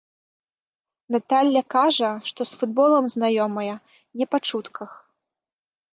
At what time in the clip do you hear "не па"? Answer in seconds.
4.23-4.37